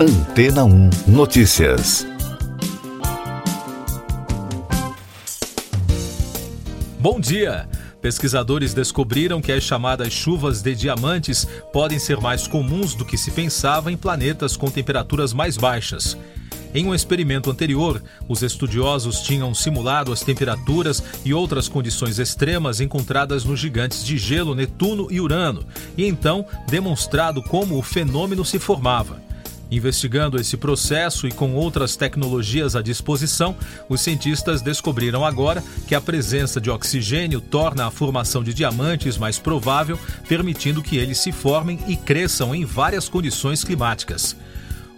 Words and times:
Antena 0.00 0.64
1 0.64 0.90
Notícias. 1.08 2.06
Bom 7.00 7.18
dia! 7.18 7.68
Pesquisadores 8.00 8.72
descobriram 8.72 9.40
que 9.40 9.50
as 9.50 9.64
chamadas 9.64 10.12
chuvas 10.12 10.62
de 10.62 10.72
diamantes 10.76 11.48
podem 11.72 11.98
ser 11.98 12.20
mais 12.20 12.46
comuns 12.46 12.94
do 12.94 13.04
que 13.04 13.18
se 13.18 13.32
pensava 13.32 13.90
em 13.90 13.96
planetas 13.96 14.56
com 14.56 14.70
temperaturas 14.70 15.32
mais 15.32 15.56
baixas. 15.56 16.16
Em 16.72 16.86
um 16.86 16.94
experimento 16.94 17.50
anterior, 17.50 18.00
os 18.28 18.42
estudiosos 18.42 19.22
tinham 19.22 19.52
simulado 19.52 20.12
as 20.12 20.20
temperaturas 20.20 21.02
e 21.24 21.34
outras 21.34 21.66
condições 21.66 22.20
extremas 22.20 22.80
encontradas 22.80 23.44
nos 23.44 23.58
gigantes 23.58 24.04
de 24.04 24.16
gelo 24.16 24.54
Netuno 24.54 25.08
e 25.10 25.20
Urano, 25.20 25.66
e 25.96 26.06
então 26.06 26.46
demonstrado 26.68 27.42
como 27.42 27.76
o 27.76 27.82
fenômeno 27.82 28.44
se 28.44 28.60
formava. 28.60 29.26
Investigando 29.70 30.40
esse 30.40 30.56
processo 30.56 31.28
e 31.28 31.32
com 31.32 31.54
outras 31.54 31.94
tecnologias 31.94 32.74
à 32.74 32.80
disposição, 32.80 33.54
os 33.88 34.00
cientistas 34.00 34.62
descobriram 34.62 35.26
agora 35.26 35.62
que 35.86 35.94
a 35.94 36.00
presença 36.00 36.58
de 36.58 36.70
oxigênio 36.70 37.40
torna 37.40 37.86
a 37.86 37.90
formação 37.90 38.42
de 38.42 38.54
diamantes 38.54 39.18
mais 39.18 39.38
provável, 39.38 39.98
permitindo 40.26 40.82
que 40.82 40.96
eles 40.96 41.18
se 41.18 41.32
formem 41.32 41.78
e 41.86 41.96
cresçam 41.96 42.54
em 42.54 42.64
várias 42.64 43.10
condições 43.10 43.62
climáticas. 43.62 44.34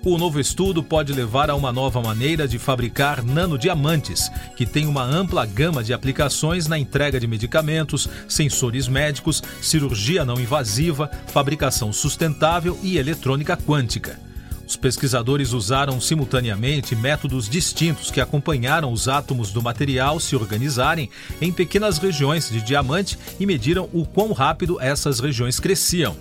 O 0.03 0.17
novo 0.17 0.41
estudo 0.41 0.83
pode 0.83 1.13
levar 1.13 1.51
a 1.51 1.55
uma 1.55 1.71
nova 1.71 2.01
maneira 2.01 2.49
de 2.49 2.59
fabricar 2.59 3.23
nanodiamantes, 3.23 4.31
que 4.57 4.65
tem 4.65 4.87
uma 4.87 5.03
ampla 5.03 5.45
gama 5.45 5.85
de 5.85 5.93
aplicações 5.93 6.67
na 6.67 6.79
entrega 6.79 7.21
de 7.21 7.27
medicamentos, 7.27 8.09
sensores 8.27 8.89
médicos, 8.89 9.43
cirurgia 9.61 10.25
não 10.25 10.41
invasiva, 10.41 11.11
fabricação 11.27 11.93
sustentável 11.93 12.79
e 12.83 12.97
eletrônica 12.97 13.57
quântica. 13.59 14.30
Os 14.71 14.77
pesquisadores 14.77 15.53
usaram 15.53 16.01
simultaneamente 16.01 16.95
métodos 16.95 17.49
distintos 17.49 18.09
que 18.09 18.21
acompanharam 18.21 18.93
os 18.93 19.09
átomos 19.09 19.51
do 19.51 19.61
material 19.61 20.21
se 20.21 20.37
organizarem 20.37 21.11
em 21.41 21.51
pequenas 21.51 21.99
regiões 21.99 22.49
de 22.49 22.63
diamante 22.63 23.19
e 23.41 23.45
mediram 23.45 23.91
o 23.93 24.07
quão 24.07 24.31
rápido 24.31 24.81
essas 24.81 25.19
regiões 25.19 25.59
cresciam. 25.59 26.15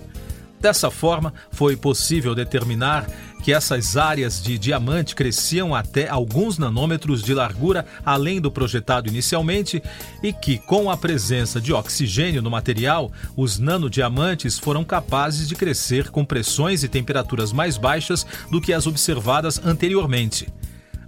Dessa 0.59 0.91
forma, 0.91 1.33
foi 1.52 1.77
possível 1.77 2.35
determinar 2.35 3.07
que 3.41 3.53
essas 3.53 3.95
áreas 3.95 4.43
de 4.43 4.57
diamante 4.57 5.16
cresciam 5.16 5.73
até 5.73 6.09
alguns 6.09 6.57
nanômetros 6.57 7.23
de 7.23 7.33
largura 7.33 7.85
além 8.05 8.41
do 8.41 8.51
projetado 8.51 9.07
inicialmente 9.07 9.81
e 10.21 10.33
que, 10.33 10.57
com 10.57 10.91
a 10.91 10.97
presença 10.97 11.61
de 11.61 11.71
oxigênio 11.71 12.41
no 12.41 12.51
material, 12.51 13.09
os 13.38 13.57
nanodiamantes 13.57 14.59
foram 14.59 14.83
capazes 14.83 15.47
de 15.47 15.55
crescer 15.55 16.09
com 16.09 16.25
pressões 16.25 16.83
e 16.83 16.89
temperaturas 16.89 17.53
mais 17.53 17.77
baixas 17.77 18.27
do 18.51 18.59
que 18.59 18.73
as 18.73 18.85
observadas 18.85 19.61
anteriormente. 19.63 20.47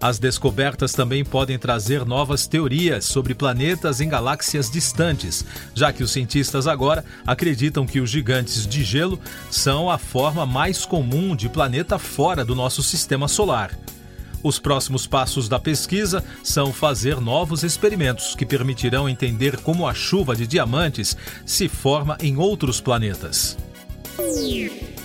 As 0.01 0.17
descobertas 0.17 0.93
também 0.93 1.23
podem 1.23 1.59
trazer 1.59 2.03
novas 2.05 2.47
teorias 2.47 3.05
sobre 3.05 3.35
planetas 3.35 4.01
em 4.01 4.09
galáxias 4.09 4.67
distantes, 4.67 5.45
já 5.75 5.93
que 5.93 6.01
os 6.01 6.09
cientistas 6.09 6.65
agora 6.65 7.05
acreditam 7.25 7.85
que 7.85 8.01
os 8.01 8.09
gigantes 8.09 8.65
de 8.65 8.83
gelo 8.83 9.19
são 9.51 9.91
a 9.91 9.99
forma 9.99 10.43
mais 10.43 10.85
comum 10.85 11.35
de 11.35 11.47
planeta 11.47 11.99
fora 11.99 12.43
do 12.43 12.55
nosso 12.55 12.81
sistema 12.81 13.27
solar. 13.27 13.77
Os 14.41 14.57
próximos 14.57 15.05
passos 15.05 15.47
da 15.47 15.59
pesquisa 15.59 16.23
são 16.43 16.73
fazer 16.73 17.21
novos 17.21 17.61
experimentos 17.61 18.33
que 18.33 18.43
permitirão 18.43 19.07
entender 19.07 19.57
como 19.57 19.87
a 19.87 19.93
chuva 19.93 20.35
de 20.35 20.47
diamantes 20.47 21.15
se 21.45 21.69
forma 21.69 22.17
em 22.19 22.37
outros 22.37 22.81
planetas. 22.81 23.55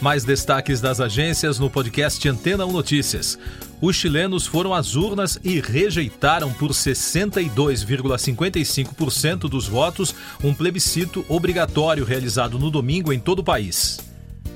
Mais 0.01 0.25
destaques 0.25 0.81
das 0.81 1.01
agências 1.01 1.59
no 1.59 1.71
podcast 1.71 2.29
Antena 2.29 2.67
1 2.67 2.73
Notícias 2.73 3.39
os 3.81 3.97
chilenos 3.97 4.47
foram 4.47 4.73
às 4.73 4.95
urnas 4.97 5.39
e 5.45 5.61
rejeitaram 5.61 6.51
por 6.53 6.71
62,55% 6.71 9.51
dos 9.51 9.69
votos 9.69 10.15
um 10.43 10.55
plebiscito 10.55 11.23
obrigatório 11.29 12.03
realizado 12.05 12.59
no 12.59 12.71
domingo 12.71 13.13
em 13.13 13.21
todo 13.21 13.41
o 13.41 13.45
país. 13.45 14.01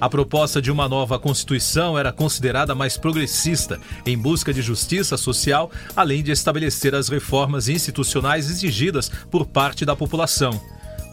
A 0.00 0.08
proposta 0.08 0.62
de 0.62 0.70
uma 0.70 0.88
nova 0.88 1.18
Constituição 1.18 1.98
era 1.98 2.10
considerada 2.10 2.74
mais 2.74 2.96
progressista, 2.96 3.78
em 4.06 4.16
busca 4.16 4.54
de 4.54 4.62
justiça 4.62 5.18
social, 5.18 5.70
além 5.94 6.22
de 6.22 6.32
estabelecer 6.32 6.94
as 6.94 7.10
reformas 7.10 7.68
institucionais 7.68 8.50
exigidas 8.50 9.12
por 9.30 9.44
parte 9.44 9.84
da 9.84 9.94
população. 9.94 10.58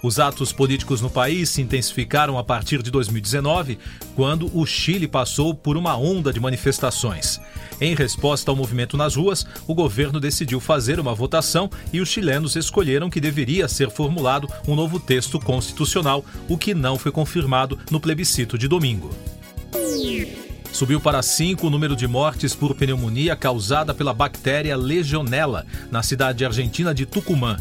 Os 0.04 0.20
atos 0.20 0.52
políticos 0.52 1.02
no 1.02 1.10
país 1.10 1.50
se 1.50 1.62
intensificaram 1.62 2.38
a 2.38 2.44
partir 2.44 2.84
de 2.84 2.92
2019, 2.92 3.80
quando 4.16 4.50
o 4.56 4.66
Chile 4.66 5.08
passou 5.08 5.54
por 5.54 5.76
uma 5.76 5.98
onda 5.98 6.32
de 6.32 6.40
manifestações. 6.40 7.40
Em 7.82 7.96
resposta 7.96 8.52
ao 8.52 8.56
movimento 8.56 8.96
nas 8.96 9.16
ruas, 9.16 9.46
o 9.68 9.74
governo 9.74 10.20
decidiu 10.20 10.60
fazer 10.60 11.00
uma 11.00 11.14
votação 11.14 11.70
e 11.92 12.00
os 12.00 12.10
chilenos 12.10 12.56
escolheram 12.56 13.10
que 13.10 13.22
deveria 13.22 13.68
ser 13.68 13.90
formulado 13.90 14.48
um 14.68 14.76
novo 14.76 15.00
texto 15.00 15.40
constitucional, 15.40 16.24
o 16.48 16.58
que 16.58 16.74
não 16.74 16.98
foi 16.98 17.12
confirmado 17.12 17.78
no 17.92 18.00
plebiscito 18.00 18.58
de 18.58 18.68
domingo. 18.68 19.12
Subiu 20.72 21.02
para 21.02 21.24
5 21.24 21.66
o 21.66 21.70
número 21.70 21.96
de 21.96 22.08
mortes 22.08 22.54
por 22.54 22.76
pneumonia 22.76 23.36
causada 23.36 23.94
pela 23.94 24.14
bactéria 24.14 24.76
Legionella, 24.76 25.66
na 25.90 26.04
cidade 26.04 26.46
argentina 26.46 26.94
de 26.94 27.06
Tucumã. 27.06 27.58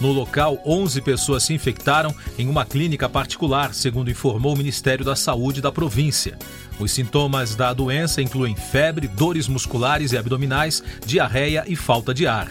No 0.00 0.12
local, 0.12 0.60
11 0.64 1.00
pessoas 1.00 1.42
se 1.44 1.54
infectaram 1.54 2.14
em 2.38 2.48
uma 2.48 2.64
clínica 2.64 3.08
particular, 3.08 3.74
segundo 3.74 4.10
informou 4.10 4.54
o 4.54 4.56
Ministério 4.56 5.04
da 5.04 5.16
Saúde 5.16 5.60
da 5.60 5.72
província. 5.72 6.38
Os 6.78 6.92
sintomas 6.92 7.54
da 7.54 7.72
doença 7.72 8.20
incluem 8.20 8.54
febre, 8.54 9.08
dores 9.08 9.48
musculares 9.48 10.12
e 10.12 10.18
abdominais, 10.18 10.82
diarreia 11.04 11.64
e 11.66 11.74
falta 11.74 12.12
de 12.12 12.26
ar. 12.26 12.48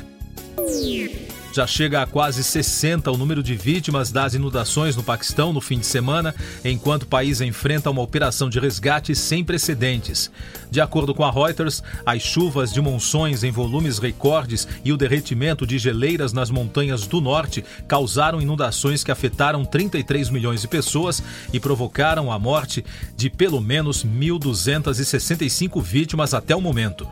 Já 1.56 1.66
chega 1.66 2.02
a 2.02 2.06
quase 2.06 2.44
60 2.44 3.10
o 3.10 3.16
número 3.16 3.42
de 3.42 3.56
vítimas 3.56 4.12
das 4.12 4.34
inundações 4.34 4.94
no 4.94 5.02
Paquistão 5.02 5.54
no 5.54 5.62
fim 5.62 5.80
de 5.80 5.86
semana, 5.86 6.36
enquanto 6.66 7.04
o 7.04 7.08
país 7.08 7.40
enfrenta 7.40 7.90
uma 7.90 8.02
operação 8.02 8.50
de 8.50 8.60
resgate 8.60 9.16
sem 9.16 9.42
precedentes. 9.42 10.30
De 10.70 10.82
acordo 10.82 11.16
com 11.16 11.24
a 11.24 11.32
Reuters, 11.32 11.82
as 12.06 12.22
chuvas 12.22 12.74
de 12.74 12.82
monções 12.82 13.42
em 13.42 13.52
volumes 13.52 14.00
recordes 14.00 14.68
e 14.84 14.92
o 14.92 14.98
derretimento 14.98 15.66
de 15.66 15.80
geleiras 15.80 16.34
nas 16.34 16.50
montanhas 16.50 17.08
do 17.08 17.22
norte 17.22 17.64
causaram 17.88 18.42
inundações 18.42 19.02
que 19.02 19.12
afetaram 19.12 19.64
33 19.64 20.30
milhões 20.30 20.60
de 20.60 20.68
pessoas 20.68 21.24
e 21.54 21.60
provocaram 21.60 22.34
a 22.34 22.38
morte 22.38 22.84
de 23.16 23.30
pelo 23.30 23.62
menos 23.62 24.04
1.265 24.04 25.82
vítimas 25.82 26.34
até 26.34 26.54
o 26.54 26.60
momento. 26.60 27.08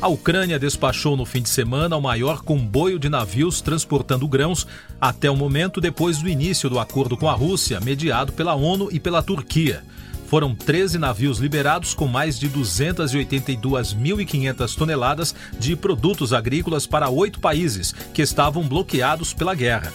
A 0.00 0.08
Ucrânia 0.08 0.58
despachou 0.58 1.16
no 1.16 1.24
fim 1.24 1.40
de 1.40 1.48
semana 1.48 1.96
o 1.96 2.02
maior 2.02 2.42
comboio 2.42 2.98
de 2.98 3.08
navios 3.08 3.60
transportando 3.60 4.26
grãos 4.28 4.66
até 5.00 5.30
o 5.30 5.36
momento 5.36 5.80
depois 5.80 6.18
do 6.18 6.28
início 6.28 6.68
do 6.68 6.78
acordo 6.78 7.16
com 7.16 7.28
a 7.28 7.32
Rússia, 7.32 7.80
mediado 7.80 8.32
pela 8.32 8.54
ONU 8.54 8.88
e 8.92 9.00
pela 9.00 9.22
Turquia. 9.22 9.82
Foram 10.26 10.54
13 10.54 10.98
navios 10.98 11.38
liberados 11.38 11.94
com 11.94 12.06
mais 12.06 12.38
de 12.38 12.50
282.500 12.50 14.74
toneladas 14.74 15.34
de 15.58 15.76
produtos 15.76 16.32
agrícolas 16.32 16.86
para 16.86 17.08
oito 17.08 17.40
países 17.40 17.94
que 18.12 18.20
estavam 18.20 18.66
bloqueados 18.66 19.32
pela 19.32 19.54
guerra. 19.54 19.92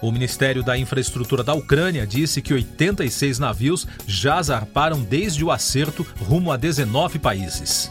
O 0.00 0.12
Ministério 0.12 0.62
da 0.62 0.78
Infraestrutura 0.78 1.42
da 1.42 1.54
Ucrânia 1.54 2.06
disse 2.06 2.40
que 2.40 2.54
86 2.54 3.40
navios 3.40 3.88
já 4.06 4.40
zarparam 4.40 5.00
desde 5.00 5.44
o 5.44 5.50
acerto 5.50 6.06
rumo 6.20 6.52
a 6.52 6.56
19 6.56 7.18
países. 7.18 7.90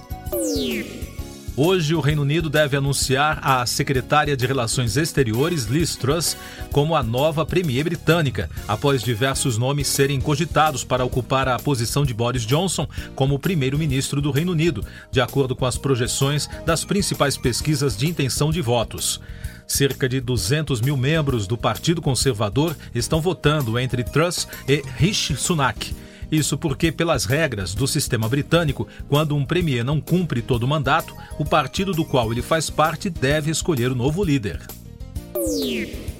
Hoje, 1.59 1.95
o 1.95 1.99
Reino 1.99 2.21
Unido 2.21 2.51
deve 2.51 2.77
anunciar 2.77 3.39
a 3.41 3.65
secretária 3.65 4.37
de 4.37 4.45
Relações 4.45 4.95
Exteriores, 4.95 5.65
Liz 5.65 5.95
Truss, 5.95 6.37
como 6.71 6.95
a 6.95 7.01
nova 7.01 7.43
premier 7.47 7.83
britânica, 7.83 8.47
após 8.67 9.01
diversos 9.01 9.57
nomes 9.57 9.87
serem 9.87 10.21
cogitados 10.21 10.83
para 10.83 11.03
ocupar 11.03 11.47
a 11.47 11.57
posição 11.57 12.05
de 12.05 12.13
Boris 12.13 12.45
Johnson 12.45 12.87
como 13.15 13.39
primeiro-ministro 13.39 14.21
do 14.21 14.29
Reino 14.29 14.51
Unido, 14.51 14.85
de 15.09 15.19
acordo 15.19 15.55
com 15.55 15.65
as 15.65 15.79
projeções 15.79 16.47
das 16.63 16.85
principais 16.85 17.35
pesquisas 17.35 17.97
de 17.97 18.07
intenção 18.07 18.51
de 18.51 18.61
votos. 18.61 19.19
Cerca 19.65 20.07
de 20.07 20.21
200 20.21 20.79
mil 20.79 20.95
membros 20.95 21.47
do 21.47 21.57
Partido 21.57 22.03
Conservador 22.03 22.77
estão 22.93 23.19
votando 23.19 23.79
entre 23.79 24.03
Truss 24.03 24.47
e 24.67 24.83
Rishi 24.95 25.35
Sunak 25.35 25.91
isso 26.31 26.57
porque, 26.57 26.91
pelas 26.91 27.25
regras 27.25 27.73
do 27.73 27.87
sistema 27.87 28.27
britânico, 28.27 28.87
quando 29.07 29.35
um 29.35 29.45
premier 29.45 29.83
não 29.83 30.01
cumpre 30.01 30.41
todo 30.41 30.63
o 30.63 30.67
mandato, 30.67 31.15
o 31.39 31.45
partido 31.45 31.93
do 31.93 32.05
qual 32.05 32.31
ele 32.31 32.41
faz 32.41 32.69
parte 32.69 33.09
deve 33.09 33.51
escolher 33.51 33.91
o 33.91 33.95
novo 33.95 34.23
líder. 34.23 34.61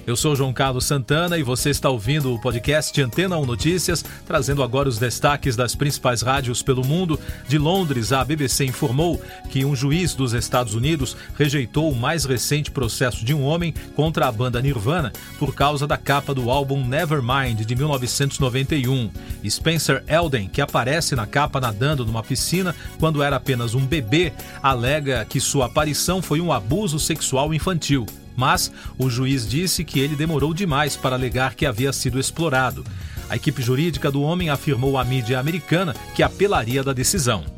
Eu 0.08 0.16
sou 0.16 0.34
João 0.34 0.54
Carlos 0.54 0.86
Santana 0.86 1.36
e 1.36 1.42
você 1.42 1.68
está 1.68 1.90
ouvindo 1.90 2.32
o 2.32 2.40
podcast 2.40 2.98
Antena 2.98 3.36
1 3.36 3.44
Notícias, 3.44 4.02
trazendo 4.26 4.62
agora 4.62 4.88
os 4.88 4.96
destaques 4.96 5.54
das 5.54 5.74
principais 5.74 6.22
rádios 6.22 6.62
pelo 6.62 6.82
mundo. 6.82 7.20
De 7.46 7.58
Londres, 7.58 8.10
a 8.10 8.24
BBC 8.24 8.64
informou 8.64 9.20
que 9.50 9.66
um 9.66 9.76
juiz 9.76 10.14
dos 10.14 10.32
Estados 10.32 10.72
Unidos 10.72 11.14
rejeitou 11.36 11.92
o 11.92 11.94
mais 11.94 12.24
recente 12.24 12.70
processo 12.70 13.22
de 13.22 13.34
um 13.34 13.42
homem 13.42 13.74
contra 13.94 14.26
a 14.26 14.32
banda 14.32 14.62
Nirvana 14.62 15.12
por 15.38 15.54
causa 15.54 15.86
da 15.86 15.98
capa 15.98 16.32
do 16.32 16.50
álbum 16.50 16.82
Nevermind 16.86 17.66
de 17.66 17.76
1991. 17.76 19.10
Spencer 19.46 20.02
Elden, 20.08 20.48
que 20.48 20.62
aparece 20.62 21.14
na 21.14 21.26
capa 21.26 21.60
nadando 21.60 22.06
numa 22.06 22.22
piscina 22.22 22.74
quando 22.98 23.22
era 23.22 23.36
apenas 23.36 23.74
um 23.74 23.84
bebê, 23.84 24.32
alega 24.62 25.26
que 25.26 25.38
sua 25.38 25.66
aparição 25.66 26.22
foi 26.22 26.40
um 26.40 26.50
abuso 26.50 26.98
sexual 26.98 27.52
infantil 27.52 28.06
mas 28.38 28.70
o 28.96 29.10
juiz 29.10 29.48
disse 29.48 29.82
que 29.82 29.98
ele 29.98 30.14
demorou 30.14 30.54
demais 30.54 30.94
para 30.94 31.16
alegar 31.16 31.56
que 31.56 31.66
havia 31.66 31.92
sido 31.92 32.20
explorado. 32.20 32.84
A 33.28 33.34
equipe 33.34 33.60
jurídica 33.60 34.12
do 34.12 34.22
homem 34.22 34.48
afirmou 34.48 34.96
à 34.96 35.04
mídia 35.04 35.40
americana 35.40 35.92
que 36.14 36.22
apelaria 36.22 36.84
da 36.84 36.92
decisão. 36.92 37.57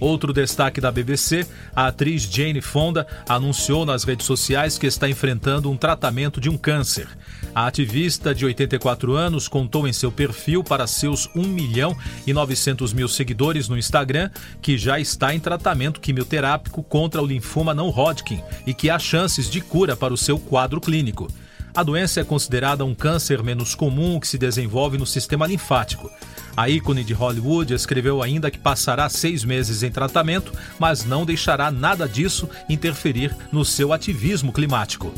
Outro 0.00 0.32
destaque 0.32 0.80
da 0.80 0.90
BBC, 0.90 1.46
a 1.76 1.88
atriz 1.88 2.22
Jane 2.22 2.62
Fonda 2.62 3.06
anunciou 3.28 3.84
nas 3.84 4.02
redes 4.02 4.24
sociais 4.24 4.78
que 4.78 4.86
está 4.86 5.08
enfrentando 5.08 5.70
um 5.70 5.76
tratamento 5.76 6.40
de 6.40 6.48
um 6.48 6.56
câncer. 6.56 7.06
A 7.54 7.66
ativista 7.66 8.34
de 8.34 8.46
84 8.46 9.14
anos 9.14 9.46
contou 9.46 9.86
em 9.86 9.92
seu 9.92 10.10
perfil 10.10 10.64
para 10.64 10.86
seus 10.86 11.28
1 11.36 11.42
milhão 11.42 11.94
e 12.26 12.32
900 12.32 12.92
mil 12.94 13.08
seguidores 13.08 13.68
no 13.68 13.76
Instagram 13.76 14.30
que 14.62 14.78
já 14.78 14.98
está 14.98 15.34
em 15.34 15.40
tratamento 15.40 16.00
quimioterápico 16.00 16.82
contra 16.82 17.20
o 17.20 17.26
linfoma 17.26 17.74
não 17.74 17.90
Hodgkin 17.90 18.42
e 18.66 18.72
que 18.72 18.88
há 18.88 18.98
chances 18.98 19.50
de 19.50 19.60
cura 19.60 19.94
para 19.94 20.14
o 20.14 20.16
seu 20.16 20.38
quadro 20.38 20.80
clínico. 20.80 21.28
A 21.74 21.82
doença 21.82 22.20
é 22.20 22.24
considerada 22.24 22.84
um 22.84 22.94
câncer 22.94 23.42
menos 23.42 23.74
comum 23.74 24.18
que 24.18 24.26
se 24.26 24.36
desenvolve 24.36 24.98
no 24.98 25.06
sistema 25.06 25.46
linfático. 25.46 26.10
A 26.56 26.68
ícone 26.68 27.04
de 27.04 27.12
Hollywood 27.12 27.72
escreveu 27.72 28.22
ainda 28.22 28.50
que 28.50 28.58
passará 28.58 29.08
seis 29.08 29.44
meses 29.44 29.82
em 29.82 29.90
tratamento, 29.90 30.52
mas 30.78 31.04
não 31.04 31.24
deixará 31.24 31.70
nada 31.70 32.08
disso 32.08 32.48
interferir 32.68 33.34
no 33.52 33.64
seu 33.64 33.92
ativismo 33.92 34.52
climático. 34.52 35.14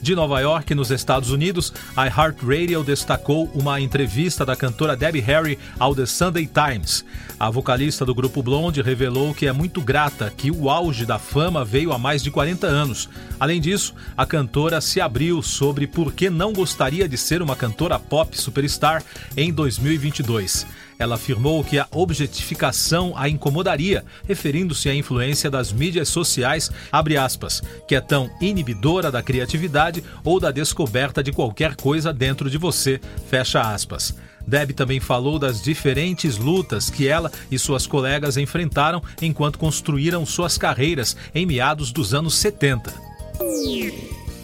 De 0.00 0.14
Nova 0.14 0.40
York, 0.40 0.74
nos 0.74 0.90
Estados 0.90 1.30
Unidos, 1.30 1.72
a 1.96 2.06
iHeartRadio 2.06 2.84
destacou 2.84 3.50
uma 3.54 3.80
entrevista 3.80 4.44
da 4.44 4.54
cantora 4.54 4.96
Debbie 4.96 5.20
Harry 5.20 5.58
ao 5.78 5.94
The 5.94 6.06
Sunday 6.06 6.46
Times. 6.46 7.04
A 7.38 7.50
vocalista 7.50 8.04
do 8.04 8.14
grupo 8.14 8.42
Blonde 8.42 8.82
revelou 8.82 9.34
que 9.34 9.46
é 9.46 9.52
muito 9.52 9.80
grata 9.80 10.32
que 10.34 10.50
o 10.50 10.70
auge 10.70 11.04
da 11.04 11.18
fama 11.18 11.64
veio 11.64 11.92
há 11.92 11.98
mais 11.98 12.22
de 12.22 12.30
40 12.30 12.66
anos. 12.66 13.08
Além 13.38 13.60
disso, 13.60 13.94
a 14.16 14.24
cantora 14.24 14.80
se 14.80 15.00
abriu 15.00 15.42
sobre 15.42 15.86
por 15.86 16.12
que 16.12 16.30
não 16.30 16.52
gostaria 16.52 17.08
de 17.08 17.18
ser 17.18 17.42
uma 17.42 17.56
cantora 17.56 17.98
pop 17.98 18.40
superstar 18.40 19.02
em 19.36 19.52
2022. 19.52 20.66
Ela 20.98 21.16
afirmou 21.16 21.62
que 21.62 21.78
a 21.78 21.86
objetificação 21.90 23.12
a 23.16 23.28
incomodaria, 23.28 24.04
referindo-se 24.26 24.88
à 24.88 24.94
influência 24.94 25.50
das 25.50 25.72
mídias 25.72 26.08
sociais, 26.08 26.70
aspas, 26.90 27.62
que 27.86 27.94
é 27.94 28.00
tão 28.00 28.30
inibidora 28.40 29.10
da 29.10 29.22
criatividade 29.22 30.02
ou 30.24 30.40
da 30.40 30.50
descoberta 30.50 31.22
de 31.22 31.32
qualquer 31.32 31.76
coisa 31.76 32.12
dentro 32.12 32.48
de 32.48 32.58
você, 32.58 33.00
fecha 33.28 33.60
aspas. 33.60 34.14
Deb 34.46 34.70
também 34.72 35.00
falou 35.00 35.38
das 35.38 35.60
diferentes 35.60 36.38
lutas 36.38 36.88
que 36.88 37.08
ela 37.08 37.32
e 37.50 37.58
suas 37.58 37.86
colegas 37.86 38.36
enfrentaram 38.36 39.02
enquanto 39.20 39.58
construíram 39.58 40.24
suas 40.24 40.56
carreiras 40.56 41.16
em 41.34 41.44
meados 41.44 41.90
dos 41.90 42.14
anos 42.14 42.34
70. 42.36 42.94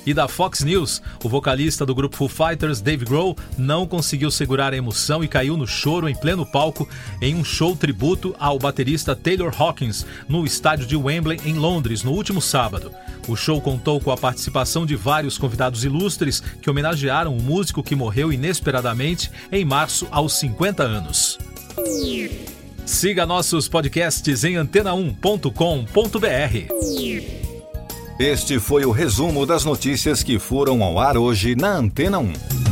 E 0.04 0.12
da 0.12 0.26
Fox 0.26 0.62
News, 0.62 1.00
o 1.22 1.28
vocalista 1.28 1.86
do 1.86 1.94
grupo 1.94 2.16
Foo 2.16 2.28
Fighters, 2.28 2.80
Dave 2.80 3.04
Grohl, 3.04 3.36
não 3.56 3.86
conseguiu 3.86 4.30
segurar 4.30 4.72
a 4.72 4.76
emoção 4.76 5.22
e 5.22 5.28
caiu 5.28 5.56
no 5.56 5.66
choro 5.66 6.08
em 6.08 6.14
pleno 6.14 6.44
palco 6.44 6.88
em 7.20 7.34
um 7.34 7.44
show 7.44 7.76
tributo 7.76 8.34
ao 8.38 8.58
baterista 8.58 9.14
Taylor 9.14 9.54
Hawkins 9.56 10.04
no 10.28 10.44
estádio 10.44 10.86
de 10.86 10.96
Wembley, 10.96 11.40
em 11.44 11.54
Londres, 11.54 12.02
no 12.02 12.12
último 12.12 12.40
sábado. 12.40 12.92
O 13.28 13.36
show 13.36 13.60
contou 13.60 14.00
com 14.00 14.10
a 14.10 14.16
participação 14.16 14.84
de 14.84 14.96
vários 14.96 15.38
convidados 15.38 15.84
ilustres 15.84 16.40
que 16.40 16.68
homenagearam 16.68 17.36
o 17.36 17.42
músico 17.42 17.82
que 17.82 17.94
morreu 17.94 18.32
inesperadamente 18.32 19.30
em 19.50 19.64
março 19.64 20.06
aos 20.10 20.38
50 20.38 20.82
anos. 20.82 21.38
Siga 22.84 23.24
nossos 23.24 23.68
podcasts 23.68 24.44
em 24.44 24.54
antena1.com.br. 24.54 27.41
Este 28.22 28.60
foi 28.60 28.84
o 28.84 28.92
resumo 28.92 29.44
das 29.44 29.64
notícias 29.64 30.22
que 30.22 30.38
foram 30.38 30.84
ao 30.84 30.96
ar 30.96 31.16
hoje 31.16 31.56
na 31.56 31.70
Antena 31.70 32.20
1. 32.20 32.71